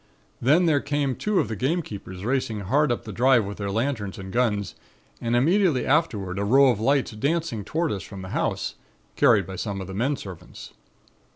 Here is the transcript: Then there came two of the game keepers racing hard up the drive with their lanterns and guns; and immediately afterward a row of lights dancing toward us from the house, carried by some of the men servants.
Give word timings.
Then 0.41 0.65
there 0.65 0.79
came 0.79 1.15
two 1.15 1.39
of 1.39 1.47
the 1.47 1.55
game 1.55 1.83
keepers 1.83 2.25
racing 2.25 2.61
hard 2.61 2.91
up 2.91 3.03
the 3.03 3.11
drive 3.11 3.45
with 3.45 3.59
their 3.59 3.69
lanterns 3.69 4.17
and 4.17 4.33
guns; 4.33 4.73
and 5.21 5.35
immediately 5.35 5.85
afterward 5.85 6.39
a 6.39 6.43
row 6.43 6.69
of 6.71 6.79
lights 6.79 7.11
dancing 7.11 7.63
toward 7.63 7.91
us 7.91 8.01
from 8.01 8.23
the 8.23 8.29
house, 8.29 8.73
carried 9.15 9.45
by 9.45 9.57
some 9.57 9.79
of 9.79 9.85
the 9.85 9.93
men 9.93 10.15
servants. 10.17 10.73